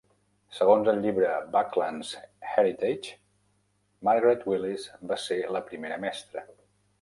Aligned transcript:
Segons 0.59 0.87
el 0.93 1.01
llibre, 1.01 1.27
"Buckland's 1.55 2.13
Heritage," 2.53 3.11
Margaret 4.09 4.43
Willis 4.53 4.89
va 5.13 5.21
ser 5.27 5.39
la 5.59 5.63
primera 5.69 6.01
mestra. 6.09 6.45